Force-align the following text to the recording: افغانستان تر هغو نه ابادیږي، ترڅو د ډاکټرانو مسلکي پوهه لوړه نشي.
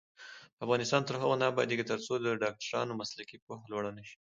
افغانستان 0.63 1.01
تر 1.03 1.15
هغو 1.21 1.35
نه 1.41 1.45
ابادیږي، 1.51 1.85
ترڅو 1.91 2.13
د 2.19 2.27
ډاکټرانو 2.43 2.97
مسلکي 3.01 3.37
پوهه 3.45 3.63
لوړه 3.71 3.91
نشي. 3.97 4.17